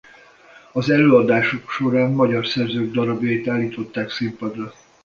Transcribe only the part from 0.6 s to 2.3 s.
Az előadások során